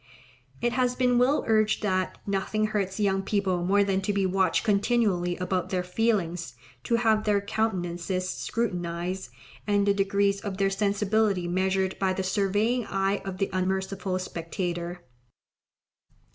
It 0.61 0.73
has 0.73 0.95
been 0.95 1.19
well 1.19 1.43
urged 1.45 1.83
that 1.83 2.17
"nothing 2.25 2.65
hurts 2.65 2.99
young 2.99 3.21
people 3.21 3.63
more 3.63 3.83
than 3.83 4.01
to 4.01 4.11
be 4.11 4.25
watched 4.25 4.63
continually 4.63 5.37
about 5.37 5.69
their 5.69 5.83
feelings, 5.83 6.55
to 6.85 6.95
have 6.95 7.23
their 7.23 7.39
countenances 7.39 8.27
scrutinized, 8.27 9.29
and 9.67 9.85
the 9.85 9.93
degrees 9.93 10.41
of 10.41 10.57
their 10.57 10.71
sensibility 10.71 11.47
measured 11.47 11.99
by 11.99 12.13
the 12.13 12.23
surveying 12.23 12.83
eye 12.87 13.21
of 13.25 13.37
the 13.37 13.51
unmerciful 13.53 14.17
spectator. 14.17 15.01